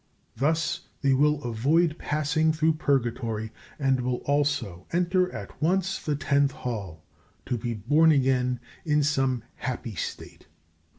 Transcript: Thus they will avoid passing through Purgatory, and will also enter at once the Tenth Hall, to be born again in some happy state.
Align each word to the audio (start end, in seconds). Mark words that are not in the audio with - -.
Thus 0.35 0.87
they 1.03 1.13
will 1.13 1.43
avoid 1.43 1.99
passing 1.99 2.51
through 2.53 2.73
Purgatory, 2.73 3.51
and 3.77 4.01
will 4.01 4.23
also 4.25 4.87
enter 4.91 5.31
at 5.31 5.61
once 5.61 5.99
the 6.01 6.15
Tenth 6.15 6.53
Hall, 6.53 7.03
to 7.45 7.55
be 7.55 7.75
born 7.75 8.11
again 8.11 8.59
in 8.83 9.03
some 9.03 9.43
happy 9.57 9.93
state. 9.93 10.47